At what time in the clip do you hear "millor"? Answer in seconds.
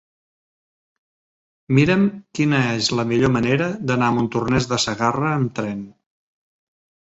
3.13-3.35